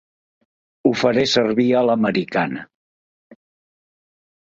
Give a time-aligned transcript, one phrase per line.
[0.87, 2.67] Ho faré servir a l'americana.